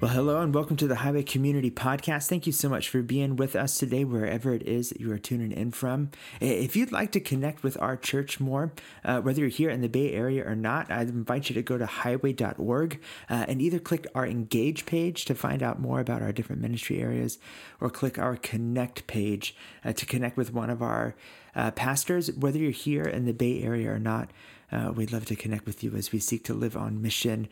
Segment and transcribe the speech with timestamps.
[0.00, 2.28] Well, hello and welcome to the Highway Community Podcast.
[2.28, 5.18] Thank you so much for being with us today, wherever it is that you are
[5.18, 6.12] tuning in from.
[6.40, 8.70] If you'd like to connect with our church more,
[9.04, 11.78] uh, whether you're here in the Bay Area or not, I'd invite you to go
[11.78, 16.30] to highway.org uh, and either click our Engage page to find out more about our
[16.30, 17.40] different ministry areas
[17.80, 21.16] or click our Connect page uh, to connect with one of our
[21.56, 24.30] uh, pastors, whether you're here in the Bay Area or not.
[24.70, 27.48] Uh, we'd love to connect with you as we seek to live on mission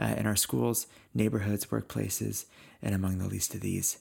[0.00, 2.46] uh, in our schools, neighborhoods, workplaces,
[2.82, 3.98] and among the least of these.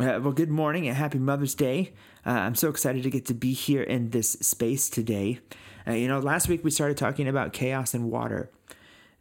[0.00, 1.92] Uh, well, good morning and happy Mother's Day.
[2.26, 5.40] Uh, I'm so excited to get to be here in this space today.
[5.86, 8.50] Uh, you know, last week we started talking about chaos and water.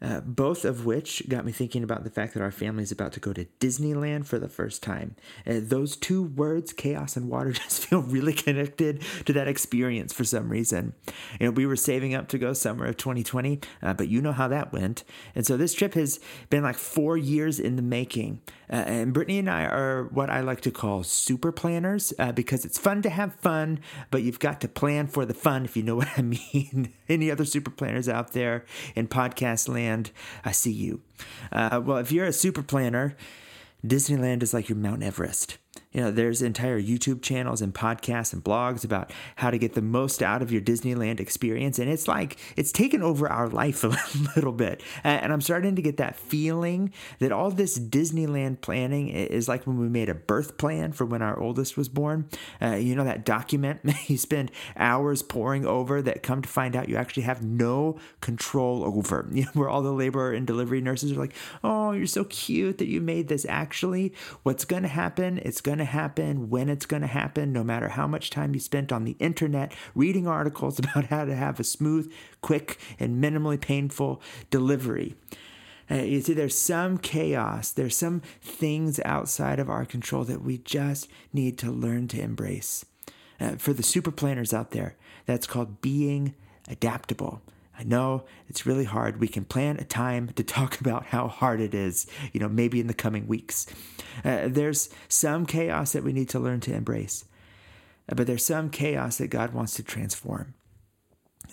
[0.02, 3.12] Uh, both of which got me thinking about the fact that our family is about
[3.14, 5.16] to go to Disneyland for the first time.
[5.46, 10.24] Uh, those two words, chaos and water, just feel really connected to that experience for
[10.24, 10.94] some reason.
[11.40, 14.32] You know, we were saving up to go summer of 2020, uh, but you know
[14.32, 15.04] how that went.
[15.36, 18.42] And so this trip has been like four years in the making.
[18.72, 22.64] Uh, and Brittany and I are what I like to call super planners uh, because
[22.64, 25.84] it's fun to have fun, but you've got to plan for the fun, if you
[25.84, 26.94] know what I mean.
[27.10, 29.91] Any other super planners out there in podcast land,
[30.46, 31.02] I see you.
[31.52, 33.16] Uh, well, if you're a super planner,
[33.86, 35.58] Disneyland is like your Mount Everest.
[35.92, 39.82] You know, there's entire YouTube channels and podcasts and blogs about how to get the
[39.82, 41.80] most out of your Disneyland experience.
[41.80, 43.98] And it's like, it's taken over our life a
[44.36, 44.82] little bit.
[45.04, 49.78] And I'm starting to get that feeling that all this Disneyland planning is like when
[49.78, 52.30] we made a birth plan for when our oldest was born.
[52.62, 56.90] Uh, you know, that document you spend hours poring over that come to find out
[56.90, 59.28] you actually have no control over.
[59.42, 62.78] You know, where all the labor and delivery nurses are like, oh, you're so cute
[62.78, 63.44] that you made this.
[63.50, 64.14] Actually,
[64.44, 67.64] what's going to happen, it's going to to happen, when it's going to happen, no
[67.64, 71.60] matter how much time you spent on the internet reading articles about how to have
[71.60, 72.12] a smooth,
[72.42, 75.16] quick, and minimally painful delivery.
[75.90, 80.58] Uh, you see, there's some chaos, there's some things outside of our control that we
[80.60, 82.86] just need to learn to embrace.
[83.40, 86.34] Uh, for the super planners out there, that's called being
[86.70, 87.42] adaptable.
[87.78, 89.20] I know it's really hard.
[89.20, 92.80] We can plan a time to talk about how hard it is, you know, maybe
[92.80, 93.66] in the coming weeks.
[94.24, 97.26] Uh, there's some chaos that we need to learn to embrace,
[98.10, 100.54] uh, but there's some chaos that God wants to transform.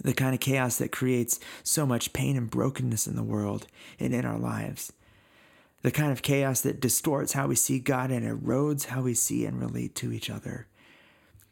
[0.03, 3.67] The kind of chaos that creates so much pain and brokenness in the world
[3.99, 4.93] and in our lives.
[5.83, 9.45] The kind of chaos that distorts how we see God and erodes how we see
[9.45, 10.67] and relate to each other.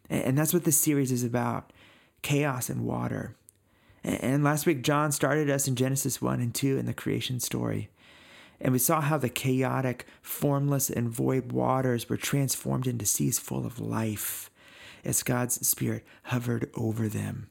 [0.09, 1.73] And that's what this series is about
[2.23, 3.37] chaos and water.
[4.07, 7.89] And last week, John started us in Genesis 1 and 2 in the creation story.
[8.61, 13.67] And we saw how the chaotic, formless, and void waters were transformed into seas full
[13.67, 14.49] of life
[15.05, 17.49] as God's Spirit hovered over them.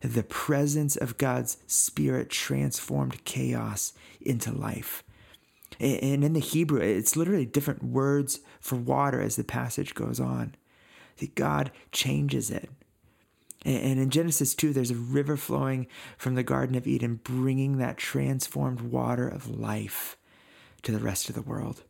[0.00, 5.04] The presence of God's Spirit transformed chaos into life.
[5.78, 10.56] And in the Hebrew, it's literally different words for water as the passage goes on.
[11.18, 12.68] That God changes it.
[13.64, 17.96] And in Genesis 2, there's a river flowing from the Garden of Eden, bringing that
[17.96, 20.16] transformed water of life
[20.82, 21.82] to the rest of the world.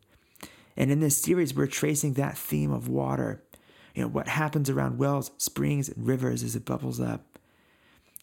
[0.75, 3.43] And in this series, we're tracing that theme of water.
[3.93, 7.37] You know, what happens around wells, springs, and rivers as it bubbles up.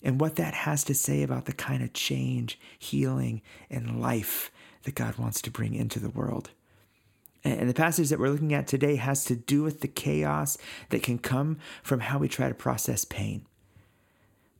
[0.03, 4.51] And what that has to say about the kind of change, healing, and life
[4.83, 6.51] that God wants to bring into the world.
[7.47, 10.59] And the passage that we're looking at today has to do with the chaos
[10.91, 13.47] that can come from how we try to process pain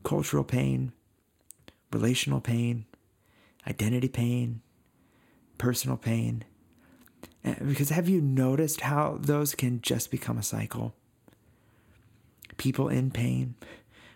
[0.03, 0.93] cultural pain,
[1.91, 2.85] relational pain,
[3.67, 4.61] identity pain,
[5.57, 6.45] personal pain.
[7.43, 10.95] Because have you noticed how those can just become a cycle?
[12.55, 13.55] People in pain,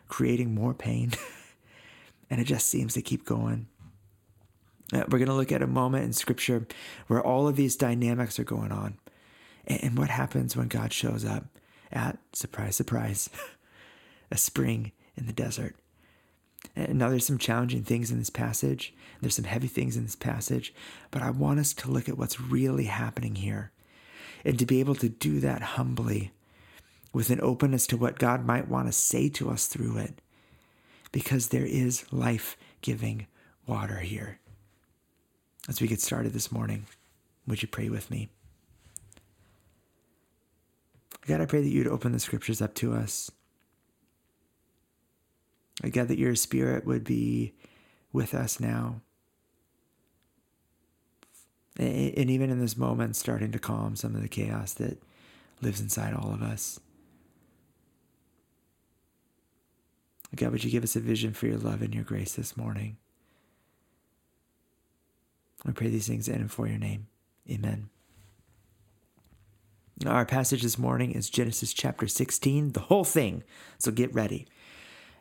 [0.08, 1.12] creating more pain,
[2.30, 3.68] and it just seems to keep going.
[4.94, 6.68] Uh, we're going to look at a moment in Scripture
[7.08, 8.98] where all of these dynamics are going on.
[9.68, 11.46] And what happens when God shows up
[11.92, 13.30] at, surprise, surprise,
[14.32, 15.76] a spring in the desert.
[16.76, 18.94] Now there's some challenging things in this passage.
[19.20, 20.74] There's some heavy things in this passage,
[21.10, 23.72] but I want us to look at what's really happening here
[24.46, 26.32] and to be able to do that humbly
[27.14, 30.22] with an openness to what God might want to say to us through it
[31.12, 33.28] because there is life giving
[33.68, 34.40] water here.
[35.70, 36.86] As we get started this morning,
[37.48, 38.30] would you pray with me?
[41.28, 43.30] God, I pray that you'd open the scriptures up to us.
[45.92, 47.54] God, that your spirit would be
[48.12, 49.02] with us now.
[51.78, 55.02] And even in this moment, starting to calm some of the chaos that
[55.62, 56.80] lives inside all of us.
[60.36, 62.98] God, would you give us a vision for your love and your grace this morning?
[65.66, 67.08] I pray these things in and for your name.
[67.50, 67.90] Amen.
[70.06, 73.44] Our passage this morning is Genesis chapter 16, the whole thing.
[73.78, 74.48] So get ready.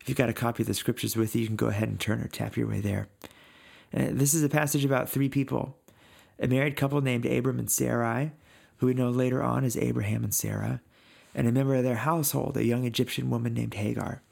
[0.00, 2.00] If you've got a copy of the scriptures with you, you can go ahead and
[2.00, 3.08] turn or tap your way there.
[3.94, 5.76] Uh, this is a passage about three people
[6.38, 8.32] a married couple named Abram and Sarai,
[8.78, 10.80] who we know later on as Abraham and Sarah,
[11.34, 14.22] and a member of their household, a young Egyptian woman named Hagar.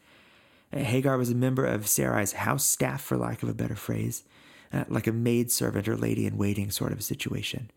[0.73, 4.25] Uh, Hagar was a member of Sarai's house staff, for lack of a better phrase,
[4.73, 7.71] uh, like a maid servant or lady in waiting sort of a situation.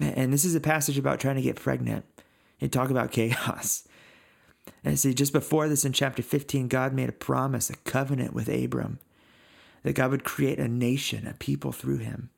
[0.00, 2.04] And this is a passage about trying to get pregnant
[2.60, 3.86] and talk about chaos.
[4.84, 8.48] And see, just before this in chapter 15, God made a promise, a covenant with
[8.48, 8.98] Abram,
[9.82, 12.30] that God would create a nation, a people through him.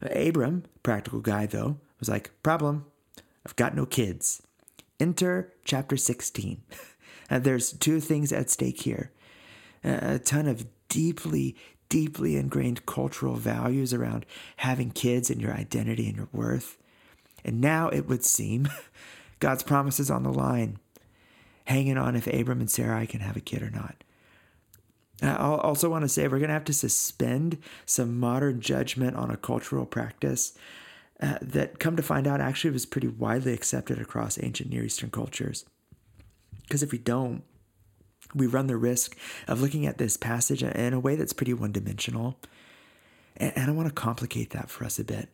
[0.00, 2.86] Abram, practical guy though, was like, Problem,
[3.44, 4.42] I've got no kids.
[5.00, 6.62] Enter chapter 16.
[7.30, 9.12] and there's two things at stake here
[9.84, 11.56] a ton of deeply,
[11.88, 14.26] deeply ingrained cultural values around
[14.56, 16.76] having kids and your identity and your worth.
[17.44, 18.68] And now it would seem
[19.40, 20.78] God's promise is on the line,
[21.66, 24.02] hanging on if Abram and Sarai can have a kid or not.
[25.20, 29.30] I also want to say we're going to have to suspend some modern judgment on
[29.30, 30.56] a cultural practice
[31.20, 35.10] uh, that, come to find out, actually was pretty widely accepted across ancient Near Eastern
[35.10, 35.64] cultures.
[36.62, 37.42] Because if we don't,
[38.34, 39.16] we run the risk
[39.46, 42.36] of looking at this passage in a way that's pretty one dimensional.
[43.36, 45.28] And I want to complicate that for us a bit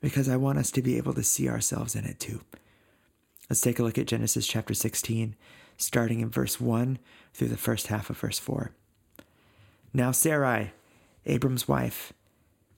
[0.00, 2.42] because I want us to be able to see ourselves in it too.
[3.48, 5.34] Let's take a look at Genesis chapter 16,
[5.76, 6.98] starting in verse 1
[7.32, 8.70] through the first half of verse 4.
[9.92, 10.72] Now Sarai,
[11.26, 12.12] Abram's wife,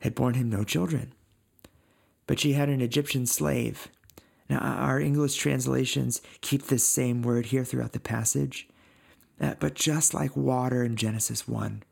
[0.00, 1.12] had borne him no children,
[2.26, 3.88] but she had an Egyptian slave.
[4.49, 8.69] Now, our English translations keep this same word here throughout the passage,
[9.38, 11.83] but just like water in Genesis 1,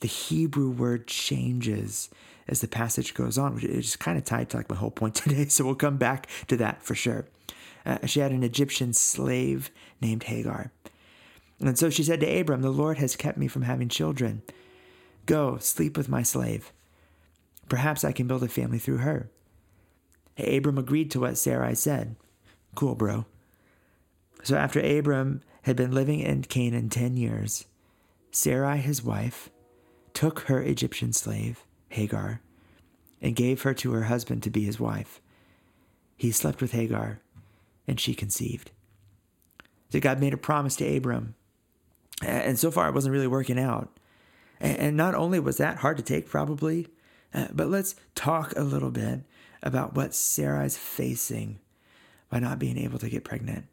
[0.00, 2.10] the Hebrew word changes
[2.46, 5.14] as the passage goes on, which is kind of tied to like my whole point
[5.16, 5.46] today.
[5.46, 7.26] So we'll come back to that for sure.
[7.84, 9.70] Uh, she had an Egyptian slave
[10.00, 10.70] named Hagar.
[11.60, 14.42] And so she said to Abram, The Lord has kept me from having children.
[15.26, 16.72] Go, sleep with my slave.
[17.68, 19.28] Perhaps I can build a family through her.
[20.38, 22.16] Abram agreed to what Sarai said.
[22.74, 23.26] Cool, bro.
[24.44, 27.66] So after Abram had been living in Canaan 10 years,
[28.30, 29.50] Sarai, his wife,
[30.14, 32.40] took her Egyptian slave, Hagar,
[33.20, 35.20] and gave her to her husband to be his wife.
[36.16, 37.20] He slept with Hagar,
[37.86, 38.70] and she conceived.
[39.90, 41.34] So God made a promise to Abram,
[42.22, 43.98] and so far it wasn't really working out.
[44.60, 46.88] And not only was that hard to take, probably,
[47.32, 49.20] uh, but let's talk a little bit
[49.62, 51.60] about what Sarai's facing
[52.28, 53.66] by not being able to get pregnant.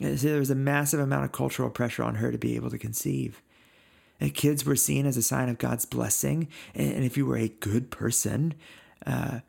[0.00, 3.42] There was a massive amount of cultural pressure on her to be able to conceive.
[4.20, 6.48] And kids were seen as a sign of God's blessing.
[6.74, 8.54] And if you were a good person,
[9.06, 9.40] uh,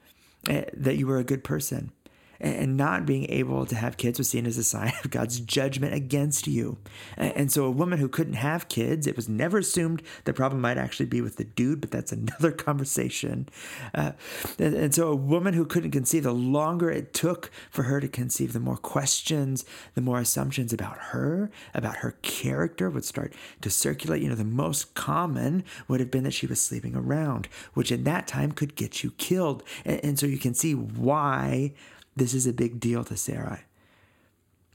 [0.48, 1.92] eh, that you were a good person
[2.40, 5.94] and not being able to have kids was seen as a sign of God's judgment
[5.94, 6.78] against you.
[7.18, 10.78] And so, a woman who couldn't have kids, it was never assumed the problem might
[10.78, 13.48] actually be with the dude, but that's another conversation.
[13.94, 14.12] Uh,
[14.60, 18.54] and, so, a woman who couldn't conceive, the longer it took for her to conceive,
[18.54, 24.22] the more questions, the more assumptions about her, about her character would start to circulate.
[24.22, 28.04] You know, the most common would have been that she was sleeping around, which in
[28.04, 29.64] that time could get you killed.
[29.84, 31.74] And, and so, you can see why
[32.16, 33.60] this is a big deal to Sarai.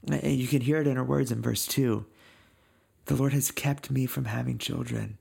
[0.07, 2.05] And you can hear it in her words in verse 2
[3.05, 5.17] The Lord has kept me from having children.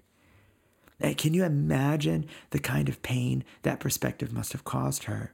[1.00, 5.32] And can you imagine the kind of pain that perspective must have caused her?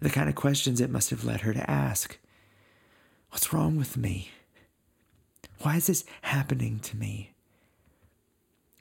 [0.00, 2.18] The kind of questions it must have led her to ask
[3.30, 4.30] What's wrong with me?
[5.60, 7.32] Why is this happening to me?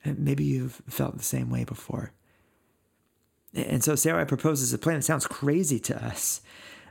[0.05, 2.11] And maybe you've felt the same way before.
[3.55, 6.41] And so Sarai proposes a plan that sounds crazy to us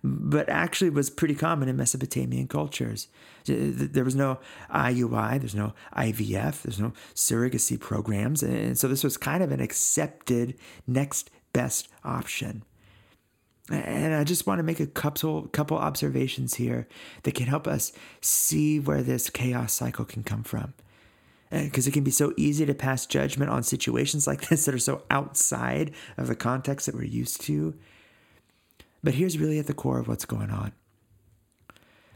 [0.05, 3.09] but actually was pretty common in Mesopotamian cultures.
[3.47, 4.39] There was no
[4.73, 8.43] IUI, there's no IVF, there's no surrogacy programs.
[8.43, 10.57] And so this was kind of an accepted
[10.87, 12.65] next best option.
[13.71, 16.89] And I just want to make a couple couple observations here
[17.23, 20.75] that can help us see where this chaos cycle can come from.
[21.53, 24.75] Uh, because it can be so easy to pass judgment on situations like this that
[24.75, 27.75] are so outside of the context that we're used to.
[29.03, 30.73] But here's really at the core of what's going on.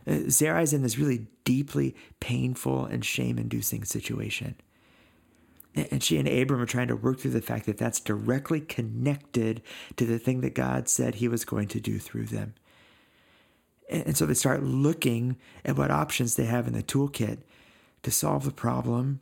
[0.07, 4.55] Uh, Sarai's in this really deeply painful and shame inducing situation.
[5.75, 9.61] And she and Abram are trying to work through the fact that that's directly connected
[9.97, 12.55] to the thing that God said he was going to do through them.
[13.91, 17.41] And so they start looking at what options they have in the toolkit
[18.03, 19.21] to solve the problem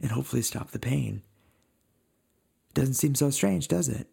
[0.00, 1.22] and hopefully stop the pain.
[2.72, 4.06] Doesn't seem so strange, does it?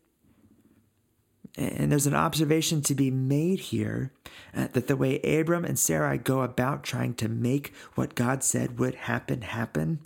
[1.57, 4.11] And there's an observation to be made here
[4.55, 8.77] uh, that the way Abram and Sarai go about trying to make what God said
[8.77, 9.99] would happen happen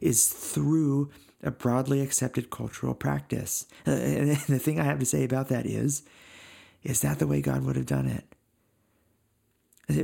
[0.00, 1.10] is through
[1.42, 3.66] a broadly accepted cultural practice.
[3.86, 6.02] Uh, and the thing I have to say about that is,
[6.82, 8.24] is that the way God would have done it?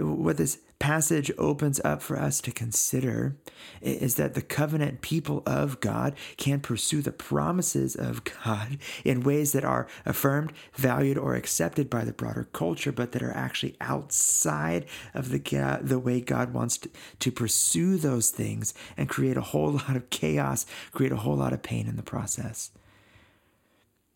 [0.03, 3.37] What this passage opens up for us to consider
[3.81, 9.53] is that the covenant people of God can pursue the promises of God in ways
[9.53, 14.87] that are affirmed, valued, or accepted by the broader culture, but that are actually outside
[15.15, 16.91] of the, the way God wants to,
[17.21, 21.53] to pursue those things and create a whole lot of chaos, create a whole lot
[21.53, 22.71] of pain in the process.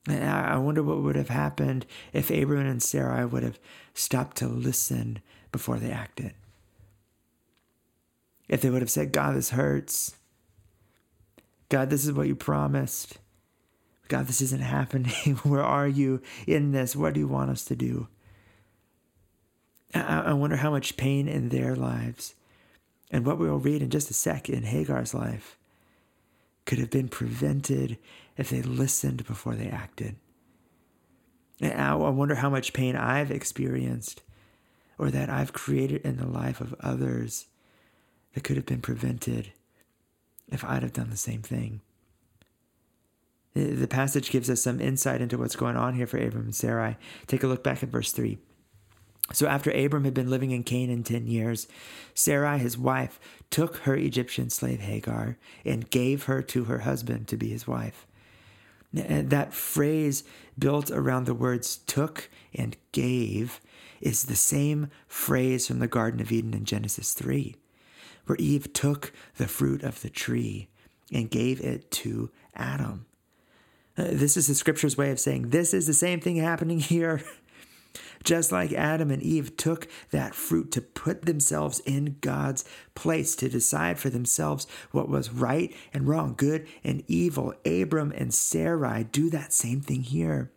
[0.08, 3.58] I wonder what would have happened if Abraham and Sarai would have
[3.92, 5.20] stopped to listen
[5.52, 6.32] before they acted.
[8.50, 10.16] If they would have said, God, this hurts.
[11.68, 13.18] God, this is what you promised.
[14.08, 15.36] God, this isn't happening.
[15.44, 16.96] Where are you in this?
[16.96, 18.08] What do you want us to do?
[19.94, 22.34] I, wonder how much pain in their lives
[23.10, 25.56] and what we will read in just a sec in Hagar's life
[26.64, 27.98] could have been prevented
[28.36, 30.16] if they listened before they acted.
[31.60, 34.22] And I wonder how much pain I've experienced
[34.96, 37.46] or that I've created in the life of others
[38.34, 39.52] that could have been prevented
[40.48, 41.80] if I'd have done the same thing.
[43.54, 46.96] The passage gives us some insight into what's going on here for Abram and Sarai.
[47.26, 48.38] Take a look back at verse 3.
[49.32, 51.68] So after Abram had been living in Canaan 10 years,
[52.14, 53.20] Sarai, his wife,
[53.50, 58.06] took her Egyptian slave Hagar and gave her to her husband to be his wife.
[58.92, 60.24] That phrase
[60.58, 63.60] built around the words took and gave
[64.00, 67.54] is the same phrase from the Garden of Eden in Genesis 3,
[68.26, 70.68] where Eve took the fruit of the tree
[71.12, 73.06] and gave it to Adam.
[73.96, 77.22] Uh, this is the scripture's way of saying this is the same thing happening here.
[78.22, 83.48] Just like Adam and Eve took that fruit to put themselves in God's place, to
[83.48, 89.30] decide for themselves what was right and wrong, good and evil, Abram and Sarai do
[89.30, 90.52] that same thing here.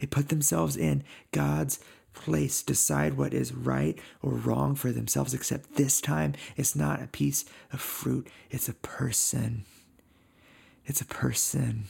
[0.00, 1.02] They put themselves in
[1.32, 1.80] God's
[2.16, 7.06] place, decide what is right or wrong for themselves, except this time it's not a
[7.06, 9.64] piece of fruit, it's a person.
[10.84, 11.84] It's a person.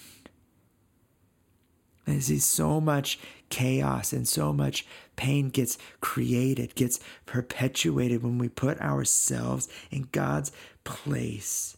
[2.07, 3.19] And see, so much
[3.49, 10.53] chaos and so much pain gets created, gets perpetuated when we put ourselves in God's
[10.85, 11.77] place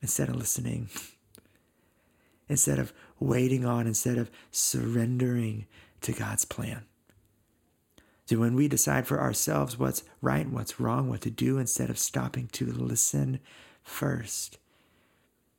[0.00, 0.88] instead of listening,
[2.48, 5.66] instead of waiting on, instead of surrendering
[6.00, 6.84] to God's plan.
[8.26, 11.90] So when we decide for ourselves what's right and what's wrong, what to do, instead
[11.90, 13.40] of stopping to listen
[13.82, 14.58] first.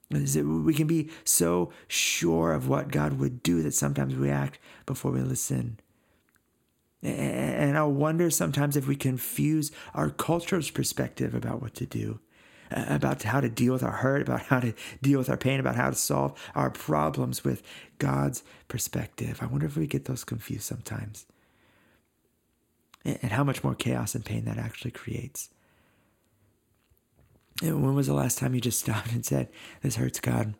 [0.09, 5.11] We can be so sure of what God would do that sometimes we act before
[5.11, 5.79] we listen.
[7.01, 12.19] And I wonder sometimes if we confuse our culture's perspective about what to do,
[12.71, 15.59] uh, about how to deal with our hurt, about how to deal with our pain,
[15.59, 17.61] about how to solve our problems with
[17.99, 19.39] God's perspective.
[19.41, 21.25] I wonder if we get those confused sometimes
[23.07, 25.49] and how much more chaos and pain that actually creates.
[27.61, 29.49] And when was the last time you just stopped and said,
[29.81, 30.53] This hurts, God?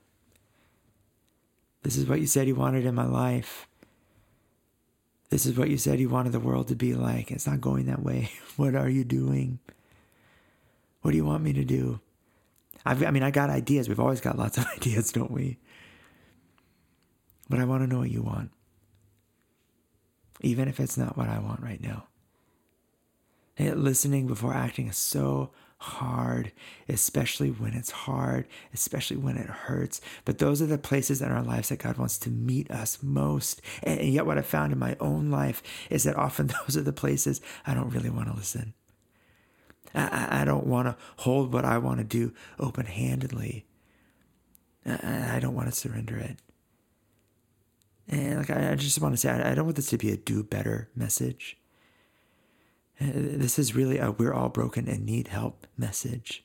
[1.83, 3.67] This is what you said you wanted in my life.
[5.29, 7.31] This is what you said you wanted the world to be like.
[7.31, 8.31] It's not going that way.
[8.57, 9.59] What are you doing?
[11.03, 11.99] What do you want me to do?
[12.83, 13.87] I've, I mean, I got ideas.
[13.87, 15.59] We've always got lots of ideas, don't we?
[17.47, 18.49] But I want to know what you want,
[20.41, 22.06] even if it's not what I want right now.
[23.57, 26.51] And listening before acting is so hard,
[26.89, 30.01] especially when it's hard, especially when it hurts.
[30.25, 33.61] But those are the places in our lives that God wants to meet us most.
[33.83, 36.93] And, yet, what I found in my own life is that often those are the
[36.93, 38.73] places I don't really want to listen.
[39.93, 43.65] I, I don't want to hold what I want to do open handedly.
[44.85, 46.37] I, I don't want to surrender it.
[48.09, 50.43] And like I, just want to say, I don't want this to be a do
[50.43, 51.57] better message.
[52.99, 56.43] This is really a we're all broken and need help message.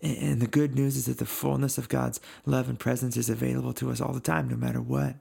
[0.00, 3.72] And the good news is that the fullness of God's love and presence is available
[3.74, 5.16] to us all the time, no matter what.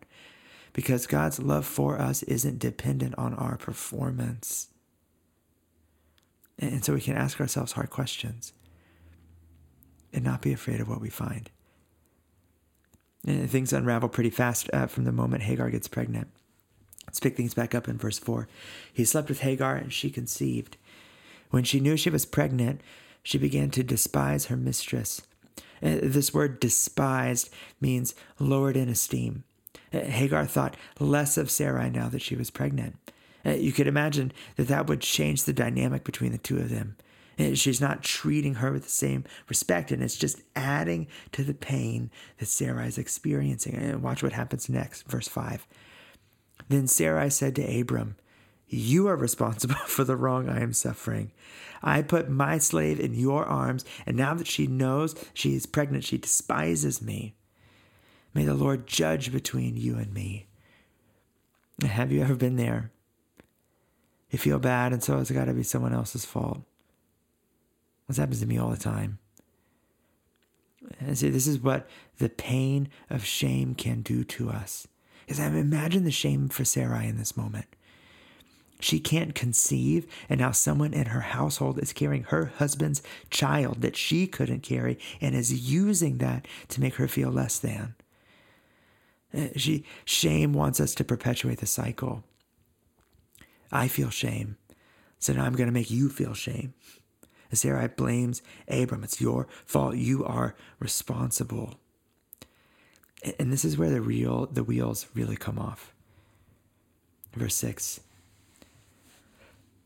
[0.74, 4.68] Because God's love for us isn't dependent on our performance.
[6.58, 8.54] And so we can ask ourselves hard questions
[10.14, 11.50] and not be afraid of what we find.
[13.26, 16.30] And things unravel pretty fast uh, from the moment Hagar gets pregnant.
[17.12, 18.48] Let's pick things back up in verse 4.
[18.94, 20.77] He slept with Hagar, and she conceived.
[21.50, 22.80] When she knew she was pregnant,
[23.22, 25.22] she began to despise her mistress.
[25.84, 27.50] Uh, this word despised
[27.82, 29.44] means lowered in esteem.
[29.94, 32.96] Uh, Hagar thought less of Sarai now that she was pregnant.
[33.46, 36.96] Uh, you could imagine that that would change the dynamic between the two of them.
[37.38, 41.53] Uh, she's not treating her with the same respect, and it's just adding to the
[41.53, 43.75] pain that Sarai is experiencing.
[43.75, 45.68] And watch what happens next, verse 5.
[46.70, 48.15] Then Sarai said to Abram,
[48.68, 51.32] You are responsible for the wrong I am suffering.
[51.84, 56.03] I put my slave in your arms, and now that she knows she is pregnant,
[56.03, 57.36] she despises me.
[58.34, 60.48] May the Lord judge between you and me.
[61.84, 62.91] Have you ever been there?
[64.30, 66.62] You feel bad, and so it's got to be someone else's fault.
[68.08, 69.20] This happens to me all the time.
[71.00, 71.88] And see, this is what
[72.18, 74.88] the pain of shame can do to us.
[75.32, 77.66] Is I imagine the shame for Sarai in this moment.
[78.82, 83.96] She can't conceive, and now someone in her household is carrying her husband's child that
[83.96, 87.96] she couldn't carry and is using that to make her feel less than.
[89.34, 92.26] Uh, she shame wants us to perpetuate the cycle.
[93.72, 94.58] I feel shame,
[95.18, 96.74] so now I'm going to make you feel shame.
[97.50, 99.06] And Sarai blames Abram.
[99.06, 99.96] It's your fault.
[99.96, 101.76] You are responsible.
[103.38, 105.94] And this is where the real the wheels really come off.
[107.34, 108.01] Verse six.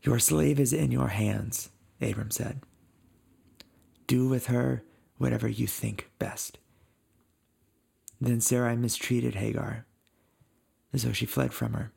[0.02, 2.60] Your slave is in your hands, Abram said.
[4.06, 4.84] Do with her
[5.18, 6.58] whatever you think best.
[8.20, 9.84] Then Sarai mistreated Hagar,
[10.92, 11.92] as though she fled from her.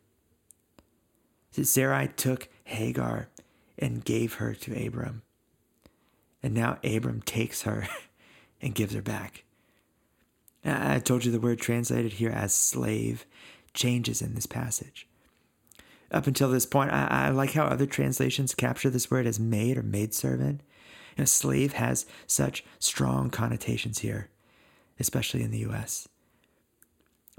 [1.51, 3.29] So Sarai took Hagar
[3.77, 5.21] and gave her to Abram.
[6.43, 7.87] And now Abram takes her
[8.61, 9.43] and gives her back.
[10.69, 13.25] I told you the word translated here as slave
[13.73, 15.07] changes in this passage
[16.11, 16.91] up until this point.
[16.91, 20.61] I, I, like how other translations capture this word as maid or maidservant.
[21.15, 24.29] You know, slave has such strong connotations here,
[24.99, 26.07] especially in the U.S.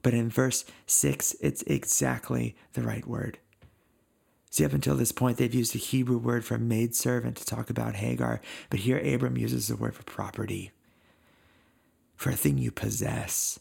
[0.02, 3.38] But in verse 6, it's exactly the right word.
[4.50, 7.94] See, up until this point, they've used a Hebrew word for maidservant to talk about
[7.96, 10.72] Hagar, but here Abram uses the word for property,
[12.20, 13.58] for a thing you possess.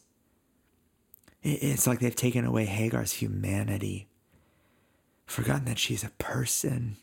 [1.42, 4.06] It's like they've taken away Hagar's humanity
[5.24, 6.98] forgotten that she's a person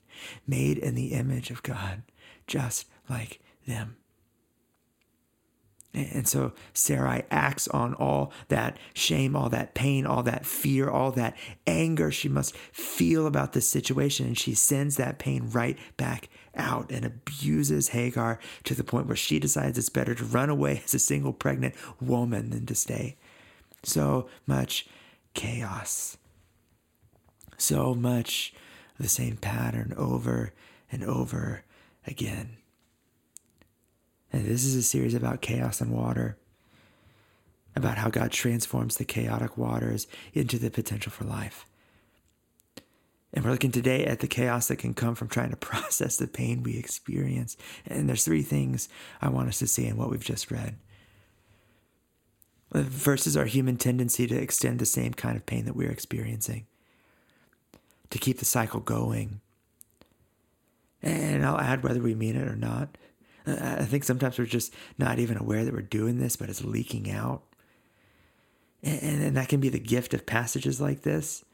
[0.45, 2.03] made in the image of God,
[2.45, 3.97] just like them.
[5.95, 11.11] And so Sarai acts on all that shame, all that pain, all that fear, all
[11.13, 14.27] that anger she must feel about this situation.
[14.27, 19.15] And she sends that pain right back out and abuses Hagar to the point where
[19.15, 23.17] she decides it's better to run away as a single pregnant woman than to stay.
[23.83, 24.87] So much
[25.33, 26.17] chaos
[27.57, 28.53] so much
[28.99, 30.53] the same pattern over
[30.91, 31.63] and over
[32.05, 32.57] again.
[34.31, 36.37] And this is a series about chaos and water,
[37.75, 41.65] about how God transforms the chaotic waters into the potential for life.
[43.37, 46.25] And we're looking today at the chaos that can come from trying to process the
[46.25, 47.55] pain we experience.
[47.85, 48.89] And there's three things
[49.21, 50.77] I want us to see in what we've just read.
[52.73, 56.65] Is our human tendency to extend the same kind of pain that we're experiencing
[58.09, 59.39] to keep the cycle going.
[61.03, 62.97] And I'll add whether we mean it or not.
[63.45, 67.11] I think sometimes we're just not even aware that we're doing this, but it's leaking
[67.11, 67.43] out.
[68.81, 71.45] And, and that can be the gift of passages like this,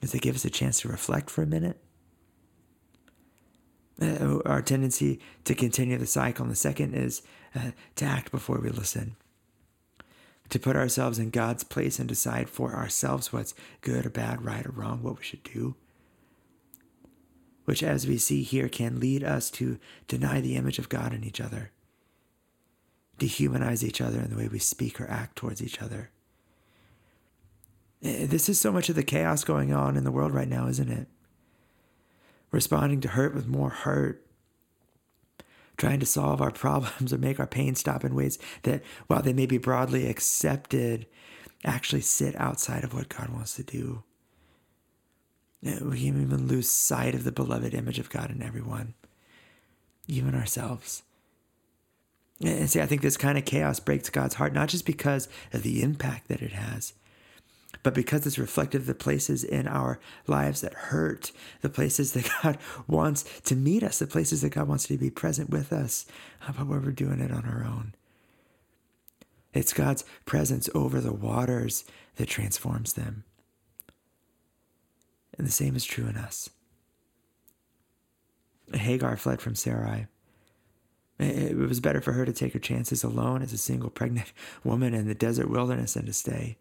[0.00, 1.78] is they give us a chance to reflect for a minute.
[4.00, 6.44] Uh, our tendency to continue the cycle.
[6.44, 7.22] And the second is
[7.54, 9.16] uh, to act before we listen
[10.50, 14.66] to put ourselves in God's place and decide for ourselves what's good or bad, right
[14.66, 15.74] or wrong, what we should do.
[17.64, 21.24] Which, as we see here, can lead us to deny the image of God in
[21.24, 21.70] each other,
[23.18, 26.10] dehumanize each other in the way we speak or act towards each other.
[28.04, 30.68] Eh, this is so much of the chaos going on in the world right now,
[30.68, 31.08] isn't it?
[32.52, 34.24] Responding to hurt with more hurt,
[35.76, 39.32] trying to solve our problems or make our pain stop in ways that, while they
[39.32, 41.06] may be broadly accepted,
[41.64, 44.02] actually sit outside of what God wants to do.
[45.62, 48.92] We can even lose sight of the beloved image of God in everyone,
[50.06, 51.02] even ourselves.
[52.42, 55.62] And see, I think this kind of chaos breaks God's heart, not just because of
[55.62, 56.92] the impact that it has,
[57.82, 62.30] but because it's reflective of the places in our lives that hurt, the places that
[62.42, 66.06] God wants to meet us, the places that God wants to be present with us,
[66.46, 67.94] but where we're doing it on our own.
[69.52, 71.84] It's God's presence over the waters
[72.16, 73.24] that transforms them.
[75.38, 76.50] And the same is true in us.
[78.72, 80.06] Hagar fled from Sarai.
[81.18, 84.32] It was better for her to take her chances alone as a single pregnant
[84.64, 86.56] woman in the desert wilderness than to stay.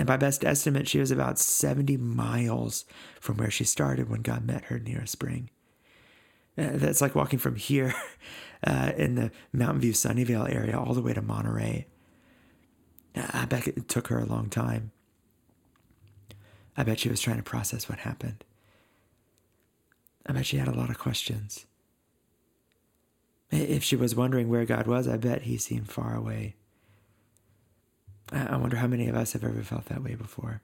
[0.00, 2.86] And by best estimate, she was about 70 miles
[3.20, 5.50] from where she started when God met her near a spring.
[6.56, 7.94] Uh, that's like walking from here
[8.66, 11.86] uh, in the Mountain View Sunnyvale area all the way to Monterey.
[13.14, 14.92] I bet it took her a long time.
[16.78, 18.42] I bet she was trying to process what happened.
[20.24, 21.66] I bet she had a lot of questions.
[23.50, 26.56] If she was wondering where God was, I bet he seemed far away.
[28.32, 30.62] I wonder how many of us have ever felt that way before.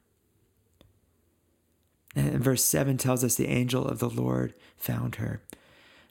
[2.14, 5.42] And verse 7 tells us the angel of the Lord found her.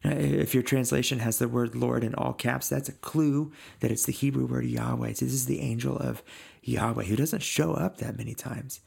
[0.04, 4.06] If your translation has the word Lord in all caps, that's a clue that it's
[4.06, 5.14] the Hebrew word Yahweh.
[5.14, 6.22] So this is the angel of
[6.62, 8.82] Yahweh who doesn't show up that many times.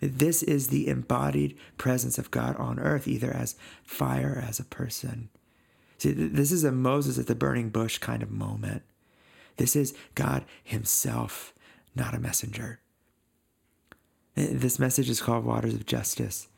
[0.00, 4.64] This is the embodied presence of God on earth, either as fire or as a
[4.64, 5.28] person.
[5.98, 8.82] See, this is a Moses at the burning bush kind of moment.
[9.58, 11.52] This is God Himself,
[11.94, 12.80] not a messenger.
[14.36, 16.48] Eh, this message is called Waters of Justice.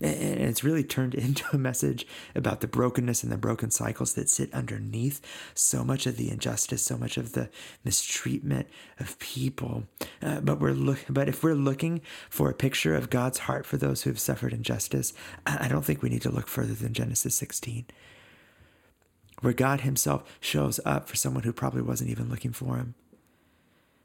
[0.00, 3.70] Eh, eh, and it's really turned into a message about the brokenness and the broken
[3.70, 5.20] cycles that sit underneath
[5.54, 7.50] so much of the injustice, so much of the
[7.84, 9.84] mistreatment of people.
[10.22, 13.76] Uh, but we're look, but if we're looking for a picture of God's heart for
[13.76, 15.12] those who have suffered injustice,
[15.46, 17.86] I don't think we need to look further than Genesis 16,
[19.40, 22.94] where God Himself shows up for someone who probably wasn't even looking for Him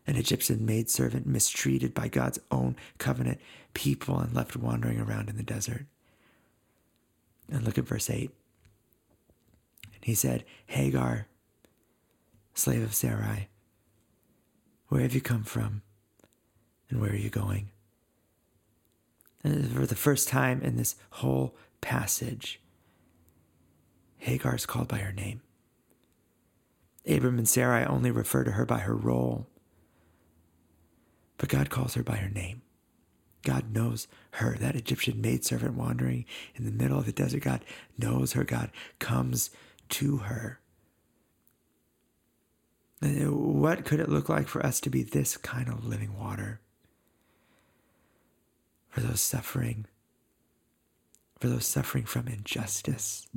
[0.06, 3.40] an Egyptian maidservant mistreated by God's own covenant
[3.74, 5.86] people and left wandering around in the desert.
[7.50, 8.32] And look at verse 8.
[9.94, 11.28] And he said, Hagar,
[12.54, 13.48] slave of Sarai,
[14.90, 15.82] where have you come from?
[16.90, 17.70] And where are you going?
[19.44, 22.62] And for the first time in this whole passage,
[24.20, 25.42] Hagar is called by her name.
[27.08, 29.48] Abram and Sarai only refer to her by her role.
[31.44, 32.62] But God calls her by her name.
[33.44, 36.24] God knows her, that Egyptian maidservant wandering
[36.56, 37.44] in the middle of the desert.
[37.44, 37.66] God
[37.98, 38.46] knows her.
[38.46, 39.50] God comes
[39.90, 40.62] to her.
[43.02, 46.18] And uh, what could it look like for us to be this kind of living
[46.18, 46.62] water?
[48.88, 49.86] For those suffering,
[51.42, 53.28] for those suffering from injustice.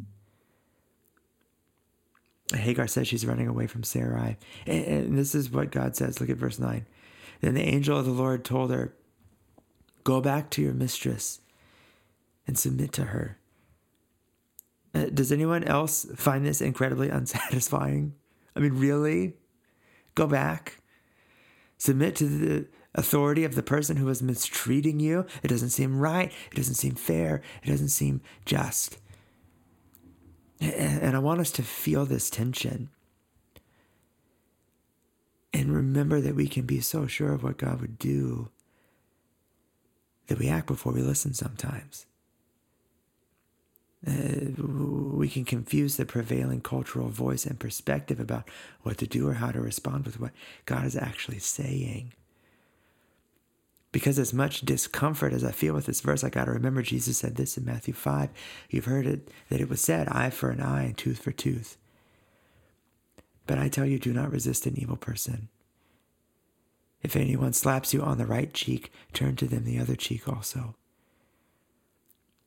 [2.54, 4.36] Hagar says she's running away from Sarai.
[4.64, 6.20] And this is what God says.
[6.20, 6.86] Look at verse 9.
[7.40, 8.94] Then the angel of the Lord told her,
[10.04, 11.40] Go back to your mistress
[12.46, 13.38] and submit to her.
[14.94, 18.14] Uh, does anyone else find this incredibly unsatisfying?
[18.54, 19.34] I mean, really?
[20.14, 20.80] Go back?
[21.76, 25.26] Submit to the authority of the person who is mistreating you?
[25.42, 26.32] It doesn't seem right.
[26.50, 27.42] It doesn't seem fair.
[27.62, 28.98] It doesn't seem just.
[30.60, 32.88] And I want us to feel this tension.
[35.56, 38.50] And remember that we can be so sure of what God would do
[40.26, 42.04] that we act before we listen sometimes.
[44.06, 48.46] Uh, we can confuse the prevailing cultural voice and perspective about
[48.82, 50.32] what to do or how to respond with what
[50.66, 52.12] God is actually saying.
[53.92, 57.16] Because as much discomfort as I feel with this verse, I got to remember Jesus
[57.16, 58.28] said this in Matthew 5.
[58.68, 61.78] You've heard it, that it was said, eye for an eye and tooth for tooth.
[63.46, 65.48] But I tell you, do not resist an evil person.
[67.02, 70.74] If anyone slaps you on the right cheek, turn to them the other cheek also.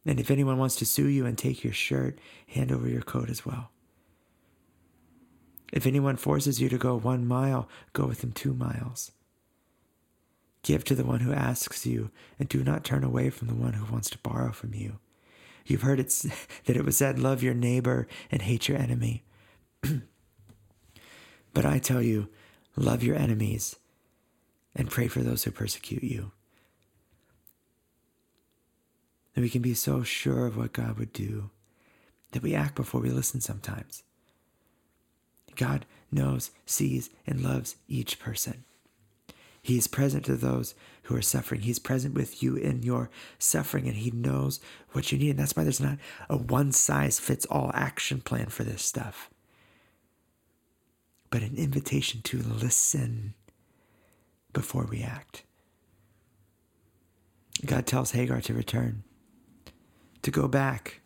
[0.05, 3.29] And if anyone wants to sue you and take your shirt, hand over your coat
[3.29, 3.71] as well.
[5.71, 9.12] If anyone forces you to go one mile, go with him two miles.
[10.63, 13.73] Give to the one who asks you, and do not turn away from the one
[13.73, 14.99] who wants to borrow from you.
[15.65, 16.07] You've heard it
[16.65, 19.23] that it was said, Love your neighbor and hate your enemy.
[21.53, 22.29] But I tell you,
[22.75, 23.75] love your enemies
[24.75, 26.31] and pray for those who persecute you.
[29.33, 31.49] That we can be so sure of what God would do
[32.31, 34.03] that we act before we listen sometimes.
[35.55, 38.63] God knows, sees, and loves each person.
[39.62, 41.62] He is present to those who are suffering.
[41.62, 43.09] He's present with you in your
[43.39, 44.59] suffering, and He knows
[44.91, 45.31] what you need.
[45.31, 45.97] And that's why there's not
[46.29, 49.29] a one size fits all action plan for this stuff
[51.29, 53.33] but an invitation to listen
[54.53, 55.43] before we act.
[57.65, 59.03] God tells Hagar to return,
[60.21, 61.01] to go back,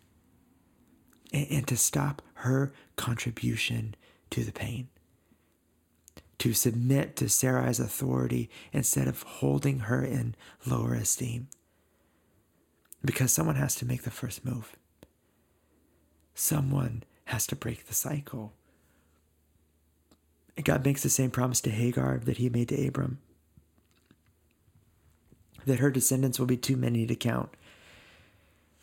[1.33, 3.95] and, and to stop her contribution
[4.29, 4.88] to the pain,
[6.39, 11.47] to submit to Sarai's authority instead of holding her in lower esteem.
[13.03, 14.77] Because someone has to make the first move.
[16.33, 18.53] Someone has to break the cycle.
[20.62, 23.20] God makes the same promise to Hagar that he made to Abram.
[25.66, 27.50] that her descendants will be too many to count.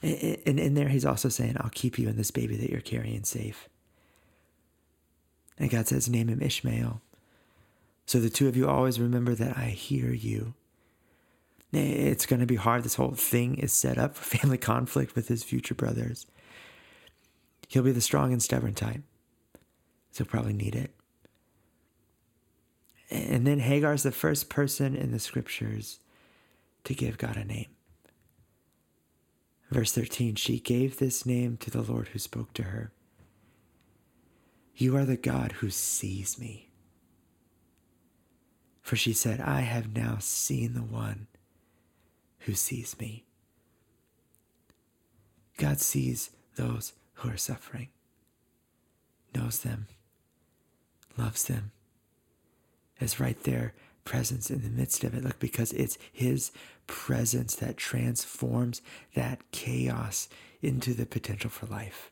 [0.03, 3.25] And in there, he's also saying, I'll keep you and this baby that you're carrying
[3.25, 3.69] safe.
[5.59, 7.03] And God says, Name him Ishmael.
[8.07, 10.55] So the two of you always remember that I hear you.
[11.73, 12.83] It's going to be hard.
[12.83, 16.27] This whole thing is set up for family conflict with his future brothers.
[17.69, 19.03] He'll be the strong and stubborn type.
[20.13, 20.93] So he'll probably need it.
[23.11, 25.99] And then Hagar is the first person in the scriptures
[26.85, 27.67] to give God a name.
[29.71, 32.93] Verse 13 She gave this name to the Lord who spoke to her.
[34.75, 36.71] You are the God who sees me.
[38.81, 41.27] For she said, I have now seen the one
[42.41, 43.25] who sees me.
[45.59, 47.89] God sees those who are suffering,
[49.35, 49.87] knows them,
[51.19, 51.73] loves them,
[53.01, 55.25] is right there, presence in the midst of it.
[55.25, 56.53] Look, because it's His
[56.87, 58.83] presence that transforms
[59.15, 60.29] that chaos
[60.63, 62.11] into the potential for life.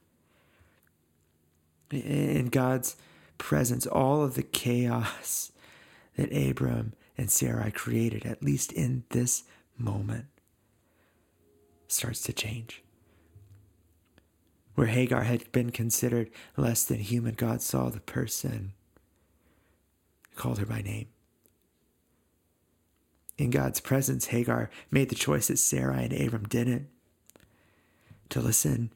[1.91, 2.97] In God's
[3.39, 5.53] presence, all of the chaos
[6.17, 9.45] that Abram and Sarai created, at least in this
[9.77, 10.27] moment,
[11.87, 12.83] starts to change.
[14.75, 18.75] Where Hagar had been considered less than human, God saw the person,
[20.39, 21.09] called her by name.
[23.37, 26.89] In God's presence, Hagar made the choice that Sarai and Abram didn't
[28.31, 28.93] to listen,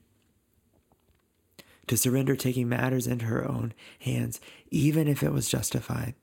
[1.86, 6.14] to surrender taking matters into her own hands, even if it was justified,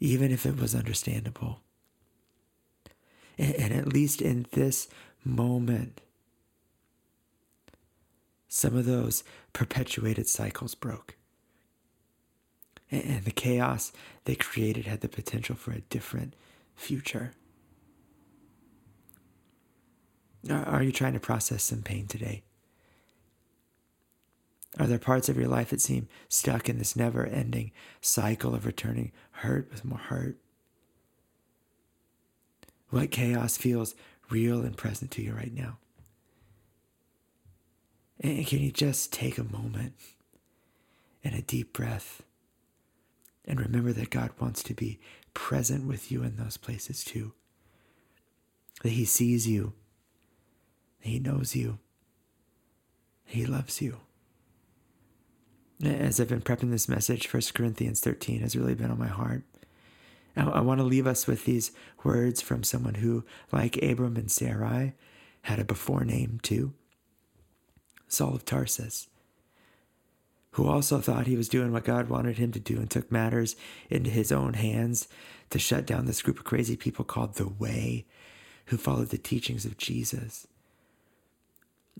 [0.00, 1.60] even if it was understandable.
[3.38, 4.88] And, and at least in this
[5.24, 6.00] moment,
[8.48, 11.16] some of those perpetuated cycles broke.
[12.90, 13.92] And the chaos
[14.24, 16.34] they created had the potential for a different
[16.76, 17.32] future.
[20.50, 22.42] Are you trying to process some pain today?
[24.78, 27.70] Are there parts of your life that seem stuck in this never ending
[28.00, 30.36] cycle of returning hurt with more hurt?
[32.90, 33.94] What chaos feels
[34.30, 35.78] real and present to you right now?
[38.20, 39.94] And can you just take a moment
[41.22, 42.22] and a deep breath
[43.46, 44.98] and remember that God wants to be
[45.34, 47.32] present with you in those places too?
[48.82, 49.72] That He sees you,
[51.00, 51.78] He knows you,
[53.24, 53.98] He loves you.
[55.82, 59.42] As I've been prepping this message, 1 Corinthians 13 has really been on my heart.
[60.36, 61.70] I want to leave us with these
[62.02, 64.94] words from someone who, like Abram and Sarai,
[65.42, 66.72] had a before name too
[68.08, 69.08] Saul of Tarsus,
[70.54, 73.56] who also thought he was doing what God wanted him to do and took matters
[73.90, 75.08] into his own hands
[75.50, 78.06] to shut down this group of crazy people called the Way,
[78.66, 80.46] who followed the teachings of Jesus.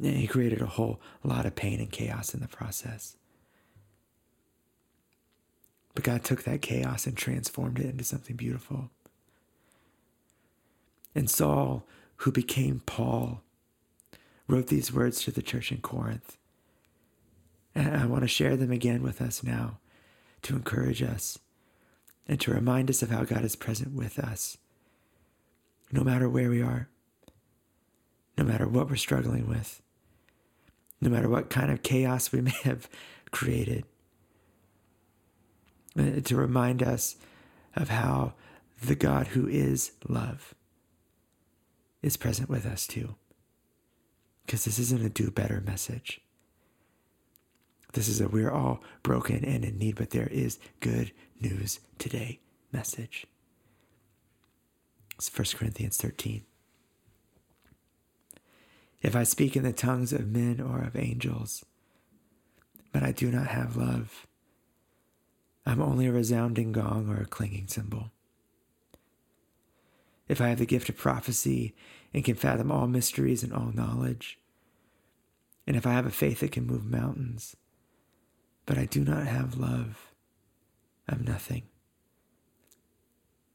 [0.01, 3.17] And he created a whole lot of pain and chaos in the process.
[5.97, 8.91] But God took that chaos and transformed it into something beautiful.
[11.13, 11.89] And Saul,
[12.19, 13.43] who became Paul,
[14.47, 16.37] wrote these words to the church in Corinth.
[17.75, 19.79] And I want to share them again with us now
[20.43, 21.39] to encourage us
[22.27, 24.57] and to remind us of how God is present with us,
[25.93, 26.89] no matter where we are,
[28.37, 29.83] no matter what we're struggling with,
[31.01, 32.89] no matter what kind of chaos we may have
[33.31, 33.85] created.
[35.97, 37.15] Uh, to remind us
[37.77, 38.33] of how
[38.83, 40.55] the God who is love
[42.03, 43.15] is present with us too.
[44.45, 46.21] Because this isn't a do better message.
[47.95, 52.41] This is a we're all broken and in need, but there is good news today
[52.73, 53.25] message.
[55.17, 56.43] It's 1 Corinthians 13.
[59.01, 61.65] If I speak in the tongues of men or of angels,
[62.93, 64.27] but I do not have love,
[65.65, 68.11] I'm only a resounding gong or a clanging cymbal.
[70.27, 71.77] If I have the gift of prophecy
[72.13, 74.41] and can fathom all mysteries and all knowledge,
[75.65, 77.55] and if I have a faith that can move mountains,
[78.67, 80.13] but I do not have love,
[81.09, 81.63] I'm nothing.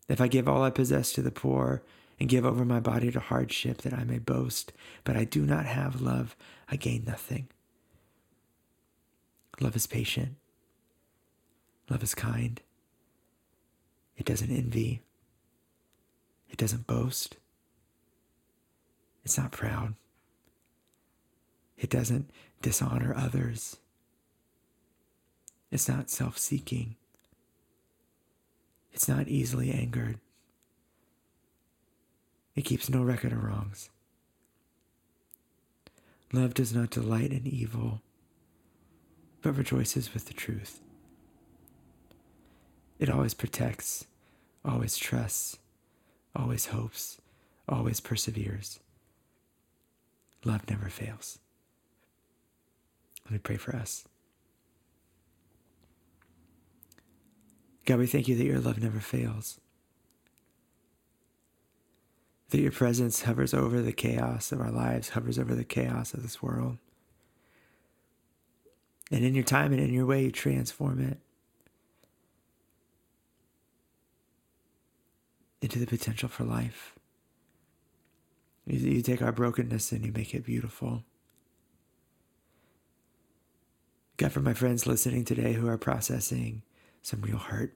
[0.08, 1.84] If I give all I possess to the poor
[2.20, 5.66] and give over my body to hardship that I may boast, but I do not
[5.66, 6.36] have love,
[6.70, 7.48] I gain nothing.
[9.60, 10.36] Love is patient.
[11.90, 12.62] Love is kind.
[14.18, 15.02] It doesn't envy.
[16.50, 17.38] It doesn't boast.
[19.24, 19.96] It's not proud.
[21.78, 22.30] It doesn't
[22.62, 23.78] dishonor others.
[25.72, 26.96] It's not self seeking.
[28.92, 30.20] It's not easily angered.
[32.56, 33.90] It keeps no record of wrongs.
[36.34, 38.02] Love does not delight in evil,
[39.42, 40.80] but rejoices with the truth.
[43.00, 44.06] It always protects,
[44.66, 45.58] always trusts,
[46.36, 47.22] always hopes,
[47.68, 48.80] always perseveres.
[50.44, 51.40] Love never fails.
[53.26, 54.06] Let me pray for us.
[57.90, 59.60] God, we thank you that your love never fails.
[62.52, 66.22] That your presence hovers over the chaos of our lives, hovers over the chaos of
[66.22, 66.78] this world.
[69.10, 71.18] And in your time and in your way, you transform it
[75.60, 76.94] into the potential for life.
[78.68, 81.06] You take our brokenness and you make it beautiful.
[84.18, 86.62] God, for my friends listening today who are processing
[87.02, 87.74] some real hurt,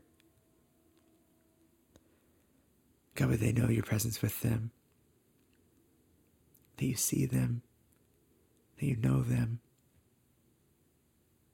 [3.15, 4.71] God, would they know your presence with them?
[6.77, 7.61] That you see them,
[8.79, 9.59] that you know them,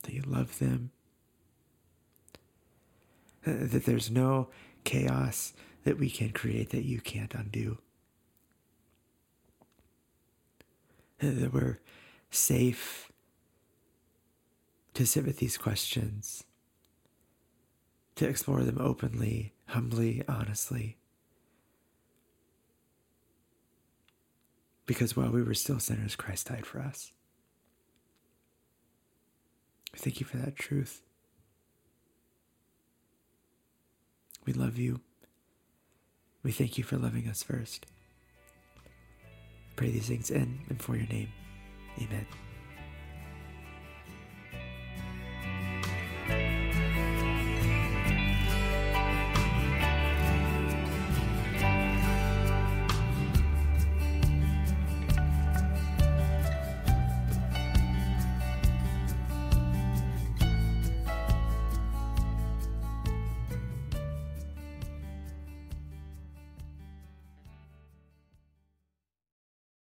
[0.03, 0.91] that you love them,
[3.43, 4.47] that there's no
[4.83, 7.79] chaos that we can create that you can't undo.
[11.19, 11.79] That we're
[12.31, 13.11] safe
[14.93, 16.43] to sit with these questions,
[18.15, 20.97] to explore them openly, humbly, honestly.
[24.89, 27.11] Because while we were still sinners, Christ died for us.
[29.95, 31.03] Thank you for that truth.
[34.47, 35.01] We love you.
[36.41, 37.85] We thank you for loving us first.
[39.75, 41.29] Pray these things in and for your name.
[41.99, 42.25] Amen.